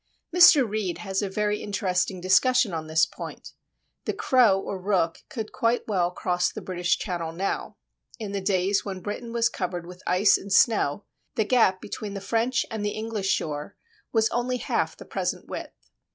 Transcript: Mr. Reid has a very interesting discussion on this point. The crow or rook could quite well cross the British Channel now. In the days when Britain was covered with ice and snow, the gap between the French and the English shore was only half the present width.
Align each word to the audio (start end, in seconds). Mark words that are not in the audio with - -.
Mr. 0.35 0.67
Reid 0.67 0.97
has 0.97 1.21
a 1.21 1.29
very 1.29 1.61
interesting 1.61 2.19
discussion 2.19 2.73
on 2.73 2.87
this 2.87 3.05
point. 3.05 3.53
The 4.05 4.13
crow 4.15 4.59
or 4.59 4.81
rook 4.81 5.19
could 5.29 5.51
quite 5.51 5.87
well 5.87 6.09
cross 6.09 6.51
the 6.51 6.59
British 6.59 6.97
Channel 6.97 7.33
now. 7.33 7.77
In 8.17 8.31
the 8.31 8.41
days 8.41 8.83
when 8.83 9.01
Britain 9.01 9.31
was 9.31 9.47
covered 9.47 9.85
with 9.85 10.01
ice 10.07 10.39
and 10.39 10.51
snow, 10.51 11.03
the 11.35 11.45
gap 11.45 11.81
between 11.81 12.15
the 12.15 12.19
French 12.19 12.65
and 12.71 12.83
the 12.83 12.95
English 12.97 13.29
shore 13.29 13.77
was 14.11 14.27
only 14.29 14.57
half 14.57 14.97
the 14.97 15.05
present 15.05 15.45
width. 15.47 15.91